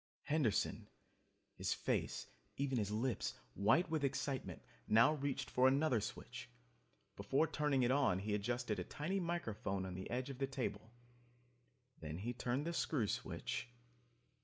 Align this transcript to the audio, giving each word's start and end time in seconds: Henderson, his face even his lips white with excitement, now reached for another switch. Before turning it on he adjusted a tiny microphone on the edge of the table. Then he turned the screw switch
Henderson, 0.23 0.87
his 1.53 1.75
face 1.75 2.25
even 2.57 2.79
his 2.79 2.89
lips 2.89 3.35
white 3.53 3.87
with 3.91 4.03
excitement, 4.03 4.63
now 4.87 5.13
reached 5.13 5.47
for 5.47 5.67
another 5.67 6.01
switch. 6.01 6.49
Before 7.15 7.45
turning 7.45 7.83
it 7.83 7.91
on 7.91 8.17
he 8.17 8.33
adjusted 8.33 8.79
a 8.79 8.83
tiny 8.83 9.19
microphone 9.19 9.85
on 9.85 9.93
the 9.93 10.09
edge 10.09 10.31
of 10.31 10.39
the 10.39 10.47
table. 10.47 10.89
Then 11.99 12.17
he 12.17 12.33
turned 12.33 12.65
the 12.65 12.73
screw 12.73 13.05
switch 13.05 13.67